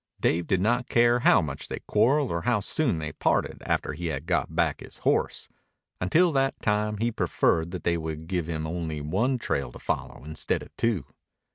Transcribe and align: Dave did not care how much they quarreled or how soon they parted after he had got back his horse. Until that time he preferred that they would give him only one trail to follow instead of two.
Dave 0.19 0.47
did 0.47 0.59
not 0.61 0.89
care 0.89 1.19
how 1.19 1.43
much 1.43 1.67
they 1.67 1.77
quarreled 1.85 2.31
or 2.31 2.41
how 2.41 2.59
soon 2.59 2.97
they 2.97 3.11
parted 3.11 3.61
after 3.67 3.93
he 3.93 4.07
had 4.07 4.25
got 4.25 4.55
back 4.55 4.79
his 4.79 4.97
horse. 4.97 5.47
Until 5.99 6.31
that 6.31 6.59
time 6.59 6.97
he 6.97 7.11
preferred 7.11 7.69
that 7.69 7.83
they 7.83 7.99
would 7.99 8.25
give 8.25 8.47
him 8.47 8.65
only 8.65 8.99
one 8.99 9.37
trail 9.37 9.71
to 9.71 9.77
follow 9.77 10.23
instead 10.25 10.63
of 10.63 10.75
two. 10.75 11.05